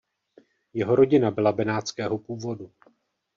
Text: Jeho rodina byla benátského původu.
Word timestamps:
Jeho 0.73 0.95
rodina 0.95 1.31
byla 1.31 1.51
benátského 1.51 2.17
původu. 2.19 2.71